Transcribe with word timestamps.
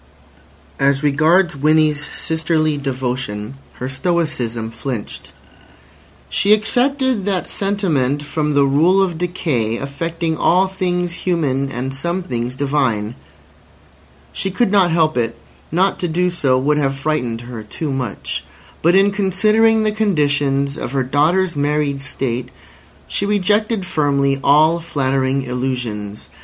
As 0.79 1.03
regards 1.03 1.55
Winnie's 1.55 2.09
sisterly 2.11 2.75
devotion, 2.75 3.53
her 3.73 3.87
stoicism 3.87 4.71
flinched. 4.71 5.31
She 6.27 6.53
excepted 6.53 7.25
that 7.25 7.47
sentiment 7.47 8.23
from 8.23 8.55
the 8.55 8.65
rule 8.65 8.99
of 9.03 9.19
decay 9.19 9.77
affecting 9.77 10.35
all 10.35 10.65
things 10.65 11.11
human 11.11 11.69
and 11.71 11.93
some 11.93 12.23
things 12.23 12.55
divine. 12.55 13.13
She 14.33 14.49
could 14.49 14.71
not 14.71 14.89
help 14.89 15.17
it; 15.17 15.35
not 15.71 15.99
to 15.99 16.07
do 16.07 16.31
so 16.31 16.57
would 16.57 16.79
have 16.79 16.95
frightened 16.97 17.41
her 17.41 17.61
too 17.61 17.91
much. 17.93 18.43
But 18.81 18.95
in 18.95 19.11
considering 19.11 19.83
the 19.83 19.91
conditions 19.91 20.79
of 20.79 20.93
her 20.93 21.03
daughter's 21.03 21.55
married 21.55 22.01
state, 22.01 22.49
she 23.05 23.27
rejected 23.27 23.85
firmly 23.85 24.39
all 24.43 24.79
flattering 24.79 25.43
illusions. 25.43 26.31